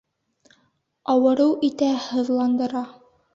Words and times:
Ауырыу 1.15 1.53
итә, 1.69 1.91
һыҙландыра. 2.07 2.83